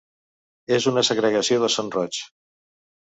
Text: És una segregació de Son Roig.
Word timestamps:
És 0.77 0.87
una 0.93 1.03
segregació 1.11 1.59
de 1.65 1.71
Son 1.77 1.93
Roig. 1.97 2.21